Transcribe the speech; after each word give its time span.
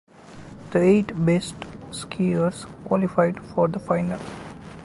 The 0.71 0.79
eight 0.81 1.23
best 1.25 1.53
skiers 1.91 2.65
qualified 2.85 3.39
for 3.39 3.67
the 3.67 3.77
final. 3.77 4.19